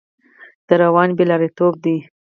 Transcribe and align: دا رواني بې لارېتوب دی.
دا 0.67 0.73
رواني 0.83 1.13
بې 1.17 1.25
لارېتوب 1.29 1.73
دی. 1.83 1.95